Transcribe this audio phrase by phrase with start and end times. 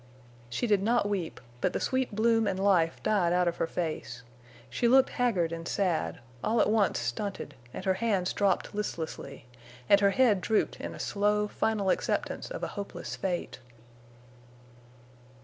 [0.49, 1.39] She did not weep.
[1.61, 4.23] But the sweet bloom and life died out of her face.
[4.67, 9.45] She looked haggard and sad, all at once stunted; and her hands dropped listlessly;
[9.87, 13.59] and her head drooped in slow, final acceptance of a hopeless fate.